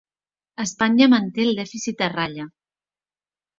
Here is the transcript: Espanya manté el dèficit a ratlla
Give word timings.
Espanya 0.63 1.09
manté 1.15 1.45
el 1.49 1.53
dèficit 1.61 2.03
a 2.07 2.11
ratlla 2.17 2.49